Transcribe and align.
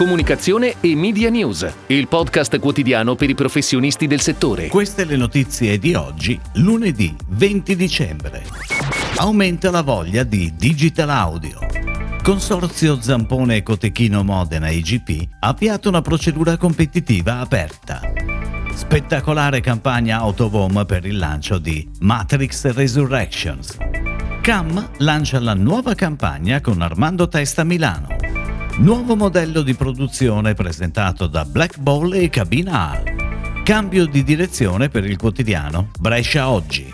comunicazione 0.00 0.76
e 0.80 0.96
media 0.96 1.28
news, 1.28 1.70
il 1.88 2.08
podcast 2.08 2.58
quotidiano 2.58 3.16
per 3.16 3.28
i 3.28 3.34
professionisti 3.34 4.06
del 4.06 4.22
settore. 4.22 4.68
Queste 4.68 5.04
le 5.04 5.14
notizie 5.14 5.78
di 5.78 5.92
oggi, 5.92 6.40
lunedì 6.54 7.14
20 7.28 7.76
dicembre. 7.76 8.42
Aumenta 9.16 9.70
la 9.70 9.82
voglia 9.82 10.22
di 10.22 10.54
digital 10.56 11.10
audio. 11.10 11.58
Consorzio 12.22 12.98
Zampone 12.98 13.62
Cotechino 13.62 14.24
Modena 14.24 14.70
IGP 14.70 15.32
ha 15.40 15.48
avviato 15.48 15.90
una 15.90 16.00
procedura 16.00 16.56
competitiva 16.56 17.40
aperta. 17.40 18.00
Spettacolare 18.72 19.60
campagna 19.60 20.16
Autovom 20.20 20.82
per 20.86 21.04
il 21.04 21.18
lancio 21.18 21.58
di 21.58 21.86
Matrix 21.98 22.72
Resurrections. 22.72 23.76
Cam 24.40 24.92
lancia 24.96 25.38
la 25.40 25.52
nuova 25.52 25.94
campagna 25.94 26.62
con 26.62 26.80
Armando 26.80 27.28
Testa 27.28 27.64
Milano. 27.64 28.19
Nuovo 28.80 29.14
modello 29.14 29.60
di 29.60 29.74
produzione 29.74 30.54
presentato 30.54 31.26
da 31.26 31.44
Black 31.44 31.76
Ball 31.76 32.14
e 32.14 32.30
Cabina 32.30 32.92
A. 32.92 33.02
Cambio 33.62 34.06
di 34.06 34.24
direzione 34.24 34.88
per 34.88 35.04
il 35.04 35.18
quotidiano 35.18 35.90
Brescia 35.98 36.48
Oggi. 36.48 36.90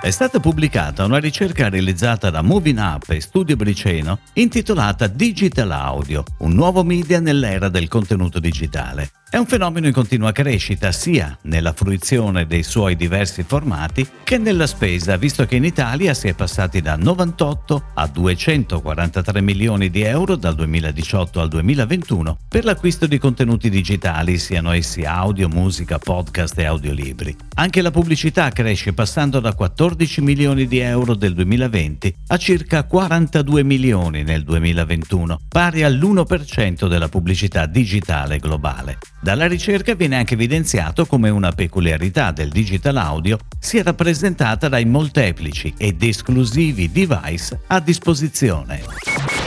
È 0.00 0.10
stata 0.10 0.40
pubblicata 0.40 1.04
una 1.04 1.18
ricerca 1.18 1.68
realizzata 1.68 2.30
da 2.30 2.40
Moving 2.40 2.78
Up 2.78 3.10
e 3.10 3.20
Studio 3.20 3.56
Briceno 3.56 4.20
intitolata 4.32 5.06
Digital 5.06 5.70
Audio, 5.72 6.24
un 6.38 6.54
nuovo 6.54 6.82
media 6.82 7.20
nell'era 7.20 7.68
del 7.68 7.88
contenuto 7.88 8.40
digitale. 8.40 9.10
È 9.32 9.38
un 9.38 9.46
fenomeno 9.46 9.86
in 9.86 9.94
continua 9.94 10.30
crescita 10.30 10.92
sia 10.92 11.38
nella 11.44 11.72
fruizione 11.72 12.46
dei 12.46 12.62
suoi 12.62 12.96
diversi 12.96 13.42
formati 13.42 14.06
che 14.22 14.36
nella 14.36 14.66
spesa, 14.66 15.16
visto 15.16 15.46
che 15.46 15.56
in 15.56 15.64
Italia 15.64 16.12
si 16.12 16.28
è 16.28 16.34
passati 16.34 16.82
da 16.82 16.96
98 16.96 17.82
a 17.94 18.06
243 18.08 19.40
milioni 19.40 19.88
di 19.88 20.02
euro 20.02 20.36
dal 20.36 20.54
2018 20.54 21.40
al 21.40 21.48
2021 21.48 22.36
per 22.46 22.64
l'acquisto 22.64 23.06
di 23.06 23.16
contenuti 23.16 23.70
digitali, 23.70 24.36
siano 24.36 24.70
essi 24.72 25.04
audio, 25.04 25.48
musica, 25.48 25.98
podcast 25.98 26.58
e 26.58 26.66
audiolibri. 26.66 27.34
Anche 27.54 27.80
la 27.80 27.90
pubblicità 27.90 28.50
cresce 28.50 28.92
passando 28.92 29.40
da 29.40 29.54
14 29.54 30.20
milioni 30.20 30.66
di 30.66 30.80
euro 30.80 31.14
del 31.14 31.32
2020 31.32 32.14
a 32.26 32.36
circa 32.36 32.84
42 32.84 33.62
milioni 33.62 34.24
nel 34.24 34.44
2021, 34.44 35.40
pari 35.48 35.84
all'1% 35.84 36.86
della 36.86 37.08
pubblicità 37.08 37.64
digitale 37.64 38.36
globale. 38.36 38.98
Dalla 39.22 39.46
ricerca 39.46 39.94
viene 39.94 40.16
anche 40.16 40.34
evidenziato 40.34 41.06
come 41.06 41.30
una 41.30 41.52
peculiarità 41.52 42.32
del 42.32 42.48
digital 42.48 42.96
audio 42.96 43.38
sia 43.56 43.84
rappresentata 43.84 44.68
dai 44.68 44.84
molteplici 44.84 45.72
ed 45.76 46.02
esclusivi 46.02 46.90
device 46.90 47.60
a 47.68 47.78
disposizione. 47.78 48.82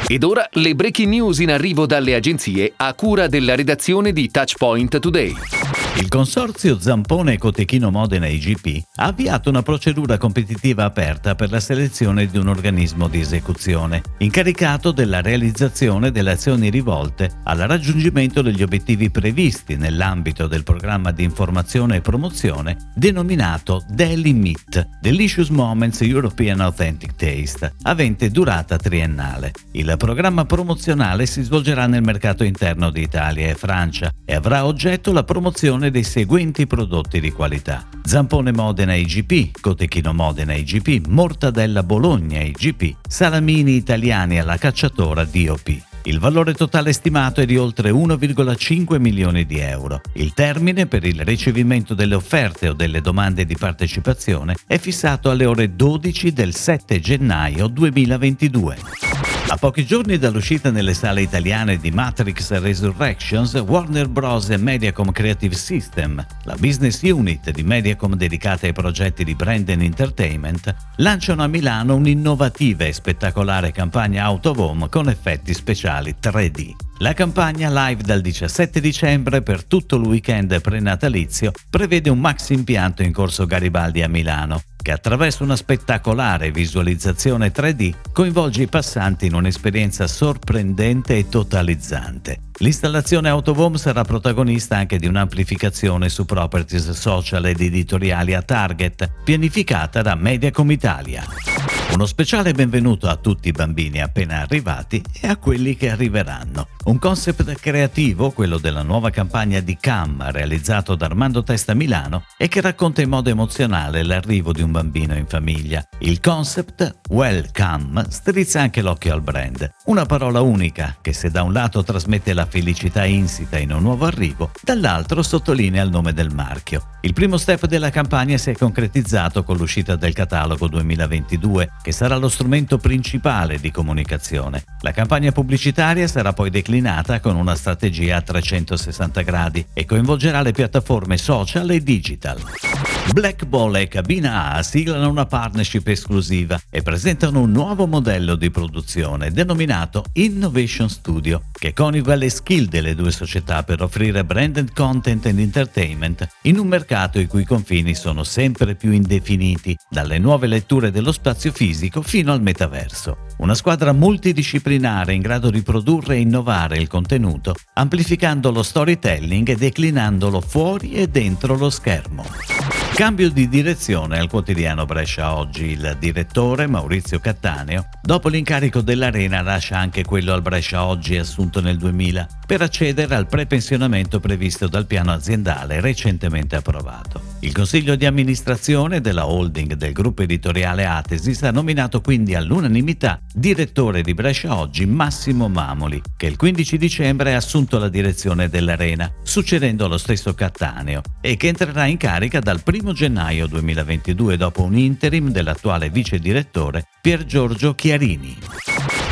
Ed 0.07 0.23
ora 0.23 0.47
le 0.53 0.75
breaking 0.75 1.09
news 1.09 1.39
in 1.39 1.51
arrivo 1.51 1.85
dalle 1.85 2.15
agenzie 2.15 2.71
a 2.77 2.93
cura 2.93 3.27
della 3.27 3.53
redazione 3.53 4.13
di 4.13 4.31
Touchpoint 4.31 4.97
Today. 4.97 5.74
Il 5.97 6.09
consorzio 6.09 6.77
Zampone 6.77 7.37
Cotechino 7.37 7.89
Modena 7.89 8.27
IGP 8.27 8.83
ha 8.95 9.05
avviato 9.05 9.49
una 9.49 9.61
procedura 9.61 10.17
competitiva 10.17 10.83
aperta 10.83 11.35
per 11.35 11.49
la 11.49 11.61
selezione 11.61 12.25
di 12.25 12.37
un 12.37 12.49
organismo 12.49 13.07
di 13.07 13.21
esecuzione, 13.21 14.01
incaricato 14.17 14.91
della 14.91 15.21
realizzazione 15.21 16.11
delle 16.11 16.31
azioni 16.31 16.69
rivolte 16.69 17.31
al 17.43 17.59
raggiungimento 17.59 18.41
degli 18.41 18.61
obiettivi 18.61 19.09
previsti 19.09 19.77
nell'ambito 19.77 20.47
del 20.47 20.63
programma 20.63 21.11
di 21.11 21.23
informazione 21.23 21.95
e 21.95 22.01
promozione 22.01 22.91
denominato 22.93 23.81
Daily 23.87 24.33
Meet, 24.33 24.97
Delicious 24.99 25.47
Moments 25.47 26.01
European 26.01 26.59
Authentic 26.59 27.15
Taste, 27.15 27.73
avente 27.83 28.31
durata 28.31 28.75
triennale. 28.75 29.53
Il 29.71 29.95
programma 29.97 30.43
promozionale 30.43 31.25
si 31.25 31.41
svolgerà 31.41 31.87
nel 31.87 32.03
mercato 32.03 32.43
interno 32.43 32.89
di 32.89 33.01
Italia 33.01 33.47
e 33.47 33.55
Francia 33.55 34.11
e 34.25 34.35
avrà 34.35 34.65
oggetto 34.65 35.13
la 35.13 35.23
promozione 35.23 35.83
produzione 35.85 35.91
dei 35.91 36.03
seguenti 36.03 36.67
prodotti 36.67 37.19
di 37.19 37.31
qualità. 37.31 37.87
Zampone 38.03 38.51
Modena 38.51 38.93
IGP, 38.93 39.59
Cotechino 39.59 40.13
Modena 40.13 40.53
IGP, 40.53 41.07
Mortadella 41.07 41.83
Bologna 41.83 42.41
IGP, 42.41 42.95
Salamini 43.07 43.75
italiani 43.75 44.39
alla 44.39 44.57
cacciatora 44.57 45.25
DOP. 45.25 45.83
Il 46.03 46.19
valore 46.19 46.53
totale 46.53 46.93
stimato 46.93 47.41
è 47.41 47.45
di 47.45 47.57
oltre 47.57 47.89
1,5 47.89 48.99
milioni 48.99 49.45
di 49.45 49.57
euro. 49.57 50.01
Il 50.13 50.33
termine 50.33 50.85
per 50.85 51.03
il 51.03 51.21
ricevimento 51.21 51.95
delle 51.95 52.13
offerte 52.13 52.69
o 52.69 52.73
delle 52.73 53.01
domande 53.01 53.45
di 53.45 53.55
partecipazione 53.57 54.55
è 54.67 54.77
fissato 54.77 55.31
alle 55.31 55.45
ore 55.45 55.75
12 55.75 56.31
del 56.31 56.53
7 56.53 56.99
gennaio 56.99 57.67
2022. 57.67 59.04
A 59.47 59.57
pochi 59.57 59.85
giorni 59.85 60.17
dall'uscita 60.17 60.71
nelle 60.71 60.95
sale 60.95 61.21
italiane 61.21 61.77
di 61.77 61.91
Matrix 61.91 62.51
Resurrections, 62.59 63.53
Warner 63.53 64.09
Bros. 64.09 64.49
e 64.49 64.57
Mediacom 64.57 65.11
Creative 65.11 65.53
System, 65.53 66.25
la 66.43 66.55
business 66.55 67.03
unit 67.03 67.51
di 67.51 67.61
Mediacom 67.61 68.15
dedicata 68.15 68.65
ai 68.65 68.73
progetti 68.73 69.23
di 69.23 69.35
brand 69.35 69.69
and 69.69 69.83
entertainment, 69.83 70.75
lanciano 70.97 71.43
a 71.43 71.47
Milano 71.47 71.93
un'innovativa 71.93 72.85
e 72.85 72.93
spettacolare 72.93 73.71
campagna 73.71 74.29
out 74.31 74.47
of 74.47 74.57
home 74.57 74.89
con 74.89 75.09
effetti 75.09 75.53
speciali 75.53 76.15
3D. 76.19 76.71
La 76.97 77.13
campagna 77.13 77.69
live 77.87 78.01
dal 78.01 78.21
17 78.21 78.81
dicembre 78.81 79.43
per 79.43 79.63
tutto 79.63 79.97
il 79.97 80.05
weekend 80.05 80.59
prenatalizio 80.59 81.51
prevede 81.69 82.09
un 82.09 82.19
maxi 82.19 82.53
impianto 82.53 83.03
in 83.03 83.13
corso 83.13 83.45
Garibaldi 83.45 84.01
a 84.01 84.07
Milano, 84.07 84.63
che 84.85 84.91
attraverso 84.91 85.41
una 85.41 85.55
spettacolare 85.55 86.51
visualizzazione 86.51 87.51
3D 87.51 87.91
coinvolge 88.13 88.61
i 88.61 88.67
passanti 88.67 89.25
in 89.25 89.33
un'esperienza 89.33 90.05
sorprendente 90.05 91.17
e 91.17 91.27
totalizzante. 91.27 92.41
L'installazione 92.59 93.29
Autovom 93.29 93.77
sarà 93.77 94.03
protagonista 94.03 94.77
anche 94.77 94.99
di 94.99 95.07
un'amplificazione 95.07 96.07
su 96.07 96.25
properties 96.25 96.91
social 96.91 97.47
ed 97.47 97.61
editoriali 97.61 98.35
a 98.35 98.43
target, 98.43 99.09
pianificata 99.23 100.03
da 100.03 100.13
Mediacom 100.13 100.69
Italia. 100.69 101.74
Uno 101.91 102.07
speciale 102.07 102.51
benvenuto 102.51 103.07
a 103.07 103.15
tutti 103.15 103.47
i 103.47 103.51
bambini 103.51 104.01
appena 104.01 104.41
arrivati 104.41 105.01
e 105.21 105.27
a 105.27 105.37
quelli 105.37 105.77
che 105.77 105.89
arriveranno. 105.89 106.67
Un 106.85 106.99
concept 106.99 107.55
creativo, 107.55 108.31
quello 108.31 108.57
della 108.57 108.83
nuova 108.83 109.09
campagna 109.09 109.59
di 109.59 109.77
CAM 109.79 110.29
realizzato 110.29 110.95
da 110.95 111.05
Armando 111.05 111.41
Testa 111.41 111.73
Milano 111.73 112.25
e 112.37 112.47
che 112.47 112.61
racconta 112.61 113.01
in 113.01 113.09
modo 113.09 113.29
emozionale 113.29 114.03
l'arrivo 114.03 114.51
di 114.51 114.61
un 114.61 114.71
bambino 114.71 115.15
in 115.15 115.25
famiglia. 115.25 115.83
Il 115.99 116.19
concept 116.19 116.99
Welcome 117.09 118.05
strizza 118.09 118.61
anche 118.61 118.81
l'occhio 118.81 119.13
al 119.13 119.21
brand, 119.21 119.67
una 119.85 120.05
parola 120.05 120.41
unica 120.41 120.97
che 121.01 121.13
se 121.13 121.31
da 121.31 121.43
un 121.43 121.53
lato 121.53 121.83
trasmette 121.83 122.33
la 122.33 122.45
felicità 122.45 123.05
insita 123.05 123.57
in 123.57 123.71
un 123.71 123.81
nuovo 123.81 124.05
arrivo, 124.05 124.51
dall'altro 124.61 125.23
sottolinea 125.23 125.83
il 125.83 125.89
nome 125.89 126.13
del 126.13 126.33
marchio. 126.33 126.89
Il 127.01 127.13
primo 127.13 127.37
step 127.37 127.65
della 127.67 127.89
campagna 127.89 128.37
si 128.37 128.51
è 128.51 128.55
concretizzato 128.55 129.43
con 129.43 129.57
l'uscita 129.57 129.95
del 129.95 130.13
catalogo 130.13 130.67
2022 130.67 131.74
che 131.81 131.91
sarà 131.91 132.15
lo 132.17 132.29
strumento 132.29 132.77
principale 132.77 133.59
di 133.59 133.71
comunicazione. 133.71 134.63
La 134.81 134.91
campagna 134.91 135.31
pubblicitaria 135.31 136.07
sarà 136.07 136.33
poi 136.33 136.49
declinata 136.49 137.19
con 137.19 137.35
una 137.35 137.55
strategia 137.55 138.17
a 138.17 138.21
360 138.21 139.21
gradi 139.21 139.65
e 139.73 139.85
coinvolgerà 139.85 140.41
le 140.41 140.51
piattaforme 140.51 141.17
social 141.17 141.69
e 141.69 141.81
digital. 141.81 142.94
Black 143.13 143.45
Ball 143.45 143.75
e 143.75 143.87
Cabina 143.87 144.53
A 144.53 144.63
siglano 144.63 145.09
una 145.09 145.25
partnership 145.25 145.87
esclusiva 145.87 146.59
e 146.69 146.81
presentano 146.81 147.41
un 147.41 147.51
nuovo 147.51 147.87
modello 147.87 148.35
di 148.35 148.49
produzione 148.49 149.31
denominato 149.31 150.03
Innovation 150.13 150.89
Studio, 150.89 151.43
che 151.51 151.71
coniuga 151.71 152.15
le 152.15 152.29
skill 152.29 152.67
delle 152.67 152.95
due 152.95 153.11
società 153.11 153.63
per 153.63 153.81
offrire 153.81 154.25
branded 154.25 154.73
content 154.73 155.27
and 155.27 155.39
entertainment 155.39 156.27
in 156.41 156.57
un 156.57 156.67
mercato 156.67 157.19
i 157.19 157.27
cui 157.27 157.45
confini 157.45 157.95
sono 157.95 158.23
sempre 158.23 158.75
più 158.75 158.91
indefiniti, 158.91 159.77
dalle 159.89 160.17
nuove 160.17 160.47
letture 160.47 160.91
dello 160.91 161.11
spazio 161.11 161.51
fisico 161.51 162.01
fino 162.01 162.33
al 162.33 162.41
metaverso. 162.41 163.17
Una 163.37 163.55
squadra 163.55 163.93
multidisciplinare 163.93 165.13
in 165.13 165.21
grado 165.21 165.49
di 165.49 165.61
produrre 165.61 166.15
e 166.15 166.21
innovare 166.21 166.77
il 166.77 166.87
contenuto, 166.87 167.55
amplificando 167.75 168.51
lo 168.51 168.63
storytelling 168.63 169.47
e 169.47 169.55
declinandolo 169.55 170.41
fuori 170.41 170.93
e 170.93 171.07
dentro 171.07 171.55
lo 171.55 171.69
schermo. 171.69 172.84
Cambio 172.95 173.29
di 173.29 173.49
direzione 173.49 174.19
al 174.19 174.29
quotidiano 174.29 174.85
Brescia 174.85 175.35
oggi. 175.35 175.71
Il 175.71 175.97
direttore 175.99 176.65
Maurizio 176.65 177.19
Cattaneo, 177.19 177.89
dopo 178.01 178.29
l'incarico 178.29 178.79
dell'Arena, 178.79 179.41
lascia 179.41 179.77
anche 179.77 180.05
quello 180.05 180.31
al 180.31 180.41
Brescia 180.41 180.85
oggi 180.85 181.17
assunto 181.17 181.59
nel 181.59 181.77
2000 181.77 182.25
per 182.47 182.61
accedere 182.61 183.13
al 183.15 183.27
prepensionamento 183.27 184.21
previsto 184.21 184.69
dal 184.69 184.85
piano 184.85 185.11
aziendale 185.11 185.81
recentemente 185.81 186.55
approvato. 186.55 187.33
Il 187.39 187.51
consiglio 187.51 187.95
di 187.95 188.05
amministrazione 188.05 189.01
della 189.01 189.27
holding 189.27 189.73
del 189.73 189.91
gruppo 189.91 190.21
editoriale 190.21 190.85
Atesis 190.85 191.43
ha 191.43 191.51
nominato 191.51 191.99
quindi 191.99 192.33
all'unanimità 192.33 193.19
direttore 193.33 194.03
di 194.03 194.13
Brescia 194.13 194.57
oggi 194.57 194.85
Massimo 194.85 195.49
Mamoli, 195.49 196.01
che 196.15 196.27
il 196.27 196.37
15 196.37 196.77
dicembre 196.77 197.33
ha 197.33 197.37
assunto 197.37 197.77
la 197.77 197.89
direzione 197.89 198.47
dell'Arena, 198.47 199.11
succedendo 199.21 199.83
allo 199.83 199.97
stesso 199.97 200.33
Cattaneo, 200.33 201.01
e 201.19 201.35
che 201.35 201.49
entrerà 201.49 201.87
in 201.87 201.97
carica 201.97 202.39
dal 202.39 202.63
1 202.85 202.93
gennaio 202.93 203.47
2022 203.47 204.37
dopo 204.37 204.61
un 204.61 204.77
interim 204.77 205.31
dell'attuale 205.31 205.89
vice 205.89 206.19
direttore 206.19 206.85
Pier 207.01 207.25
Giorgio 207.25 207.73
Chiarini. 207.73 208.37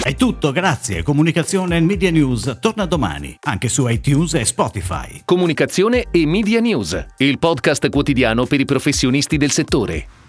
È 0.03 0.13
tutto, 0.13 0.51
grazie. 0.51 1.01
Comunicazione 1.01 1.77
e 1.77 1.79
Media 1.79 2.11
News 2.11 2.57
torna 2.61 2.85
domani, 2.85 3.35
anche 3.41 3.69
su 3.69 3.87
iTunes 3.87 4.35
e 4.35 4.45
Spotify. 4.45 5.21
Comunicazione 5.25 6.05
e 6.11 6.27
Media 6.27 6.59
News, 6.59 7.03
il 7.17 7.39
podcast 7.39 7.89
quotidiano 7.89 8.45
per 8.45 8.59
i 8.59 8.65
professionisti 8.65 9.37
del 9.37 9.49
settore. 9.49 10.22